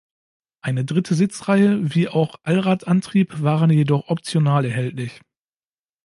Eine 0.61 0.83
dritte 0.83 1.13
Sitzreihe 1.13 1.93
wie 1.93 2.07
auch 2.09 2.37
Allradantrieb 2.41 3.43
waren 3.43 3.69
jedoch 3.69 4.07
optional 4.07 4.65
erhältlich. 4.65 5.21